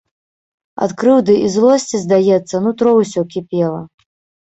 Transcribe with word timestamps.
Ад 0.85 0.91
крыўды 1.01 1.35
і 1.45 1.53
злосці, 1.57 2.03
здаецца, 2.07 2.65
нутро 2.67 2.99
ўсё 3.01 3.21
кіпела. 3.39 3.89